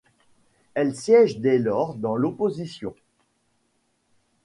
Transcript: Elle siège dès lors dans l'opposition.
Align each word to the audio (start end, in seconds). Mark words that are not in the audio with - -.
Elle 0.73 0.95
siège 0.95 1.41
dès 1.41 1.59
lors 1.59 1.93
dans 1.93 2.15
l'opposition. 2.15 2.95